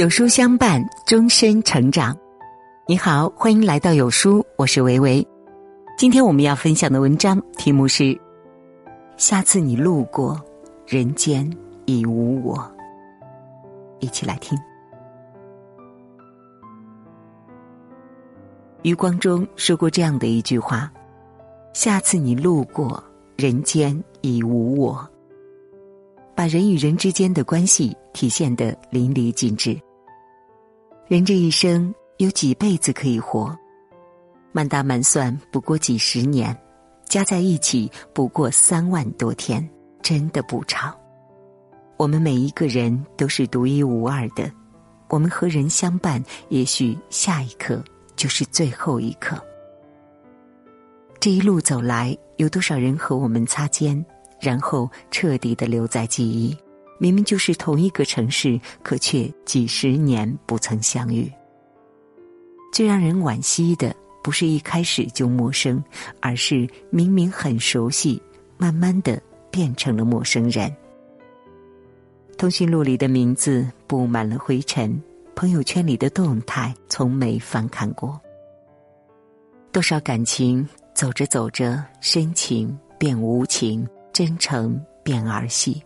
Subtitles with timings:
[0.00, 2.16] 有书相伴，终身成长。
[2.86, 5.22] 你好，欢迎来到有书，我是维维。
[5.98, 8.18] 今天我们要分享的文章题目是：
[9.18, 10.42] 下次你路过，
[10.86, 11.46] 人间
[11.84, 12.66] 已无我。
[13.98, 14.58] 一起来听。
[18.80, 20.90] 余光中说过这样的一句话：
[21.74, 23.04] 下次你路过，
[23.36, 25.06] 人间已无我。
[26.34, 29.78] 把人与人之间的关系体现得淋漓尽致。
[31.10, 33.52] 人这一生有几辈子可以活？
[34.52, 36.56] 满打满算不过几十年，
[37.04, 39.68] 加在一起不过三万多天，
[40.02, 40.96] 真的不长。
[41.96, 44.48] 我们每一个人都是独一无二的，
[45.08, 47.82] 我们和人相伴，也许下一刻
[48.14, 49.36] 就是最后一刻。
[51.18, 54.06] 这一路走来，有多少人和我们擦肩？
[54.40, 56.56] 然后彻底的留在记忆。
[57.00, 61.32] 明明就是同一个城市，可却几十年不曾相遇。
[62.72, 65.82] 最让人惋惜的，不是一开始就陌生，
[66.20, 68.22] 而是明明很熟悉，
[68.58, 69.20] 慢慢的
[69.50, 70.70] 变成了陌生人。
[72.36, 75.02] 通讯录里的名字布满了灰尘，
[75.34, 78.20] 朋友圈里的动态从没翻看过。
[79.72, 83.88] 多少感情走着走着，深情变无情。
[84.12, 85.80] 真诚变儿戏，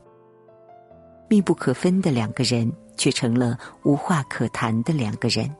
[1.34, 5.52] 密不可分的两个人，却成了无话可谈的两个人。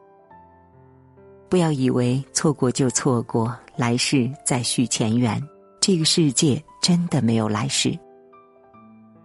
[1.49, 5.43] 不要以为错过就错过，来世再续前缘。
[5.81, 7.99] 这个世界真的没有来世。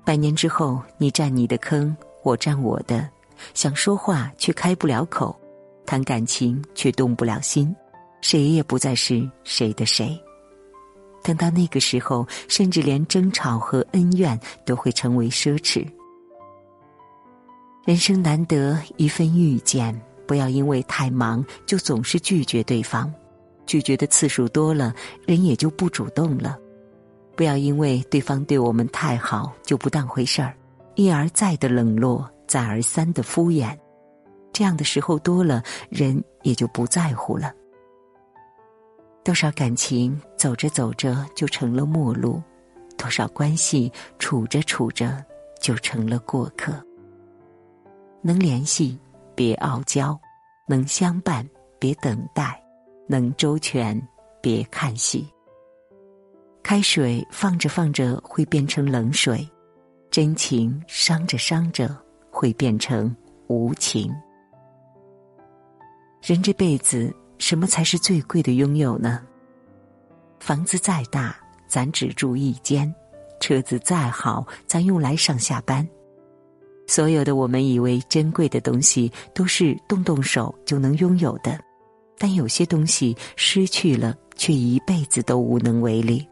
[0.04, 3.08] 百年之后，你占你的坑，我占我的，
[3.54, 5.40] 想说话却开不了口，
[5.86, 7.76] 谈感情却动不了心，
[8.22, 10.20] 谁也不再是谁的谁。
[11.22, 15.88] 等到那个时候，甚至连争吵和恩怨都会成为奢侈。
[17.90, 23.12] 人生难得一份遇见，不要因为太忙就总是拒绝对方，
[23.66, 24.94] 拒绝的次数多了，
[25.26, 26.56] 人也就不主动了。
[27.36, 30.56] 不要因为对方对我们太好就不当回事儿，
[30.94, 33.76] 一而再的冷落，再而三的敷衍，
[34.54, 37.52] 这样的时候多了，人也就不在乎了。
[39.24, 42.40] 多少感情走着走着就成了陌路，
[43.00, 45.26] 多少关系处着处着
[45.60, 46.72] 就成了过客。
[48.22, 49.00] 能联系
[49.36, 50.20] 别傲娇，
[50.68, 51.48] 能相伴
[51.80, 52.62] 别等待，
[53.08, 54.00] 能周全
[54.42, 55.28] 别看戏。
[56.64, 59.48] 开水放着放着会变成冷水，
[60.12, 61.96] 真情伤着伤着
[62.30, 63.16] 会变成
[63.48, 64.14] 无情。
[66.22, 67.14] 人这辈子。
[67.42, 69.26] 什么才是最贵的拥有呢？
[70.42, 71.38] 房子再大，
[71.70, 72.94] 咱只住一间；
[73.40, 75.88] 车子再好，咱用来上下班。
[76.90, 81.56] 所有的我们以为珍贵的东西，都是动动手就能拥有的。
[82.18, 86.28] 但有些东西失去了，却一辈子都无能为力。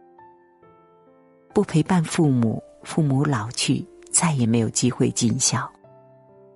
[1.54, 5.62] 不陪伴父母，父母老去，再也没有机会尽孝；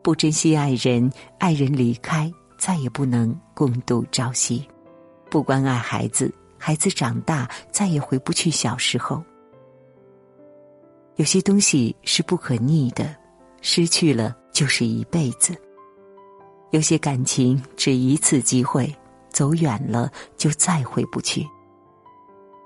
[0.01, 1.07] 不珍惜爱人，
[1.37, 2.29] 爱人离开。
[2.57, 4.63] 再也不能共度朝夕，
[5.31, 9.23] 不关爱孩子，孩子长大再也回不去小时候。
[11.15, 13.15] 有些东西是不可逆的，
[13.61, 15.55] 失去了就是一辈子。
[16.71, 18.93] 有些感情只一次机会，
[19.29, 21.45] 走远了就再回不去。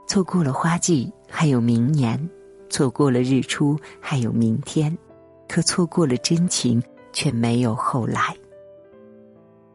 [0.08, 2.18] 错过了花季，还有明年；
[2.70, 4.96] 错过了日出，还有明天。
[5.48, 6.82] 可错过了真情，
[7.14, 8.36] 却没有后来。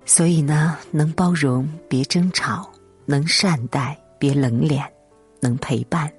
[0.05, 2.71] 所以呢，能包容别争吵，
[3.07, 4.85] 能善待别冷脸，
[5.41, 6.11] 能陪伴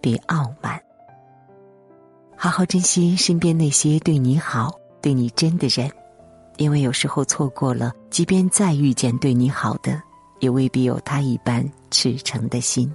[0.00, 0.80] 别傲慢。
[2.42, 5.92] 好好珍惜身边那些对你好、对你真的人，
[6.56, 10.02] 因为有时候错过了，即便再遇见对你好的，
[10.38, 12.90] 也未必有他一般赤诚的心。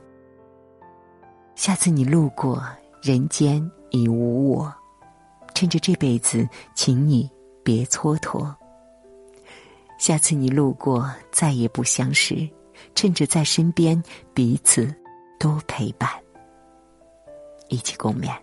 [1.53, 2.59] 下次你路过，
[3.03, 3.61] 人间
[3.91, 4.73] 已无我，
[5.53, 7.29] 趁着这辈子，请你
[7.63, 8.51] 别蹉跎。
[9.99, 12.49] 下次你路过，再也不相识，
[12.95, 14.03] 趁着在身边，
[14.33, 14.91] 彼此
[15.39, 16.09] 多陪伴，
[17.69, 18.35] 一起共勉。